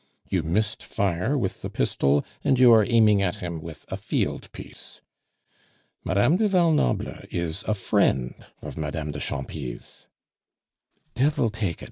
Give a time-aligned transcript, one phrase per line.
[0.27, 4.51] You missed fire with the pistol, and you are aiming at him with a field
[4.51, 4.99] piece.
[6.03, 8.33] Madame du Val Noble is a friend
[8.63, 10.07] of Madame de Champy's"
[11.13, 11.79] "Devil take it.